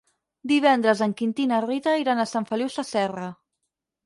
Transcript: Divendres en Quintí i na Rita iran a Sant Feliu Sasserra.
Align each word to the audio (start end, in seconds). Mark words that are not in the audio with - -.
Divendres 0.51 1.03
en 1.07 1.13
Quintí 1.19 1.45
i 1.49 1.49
na 1.51 1.59
Rita 1.67 1.93
iran 2.05 2.23
a 2.25 2.27
Sant 2.33 2.49
Feliu 2.53 2.73
Sasserra. 2.79 3.29